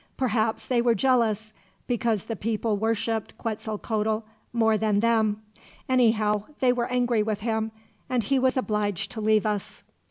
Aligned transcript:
Perhaps 0.17 0.65
they 0.65 0.81
were 0.81 0.95
jealous, 0.95 1.53
because 1.85 2.25
the 2.25 2.35
people 2.35 2.75
worshiped 2.75 3.37
Quetzalcoatl 3.37 4.23
more 4.51 4.75
than 4.75 4.99
them. 4.99 5.43
Anyhow, 5.87 6.45
they 6.59 6.73
were 6.73 6.87
angry 6.89 7.21
with 7.21 7.41
him, 7.41 7.71
and 8.09 8.23
he 8.23 8.39
was 8.39 8.57
obliged 8.57 9.11
to 9.11 9.21
leave 9.21 9.45
us. 9.45 9.83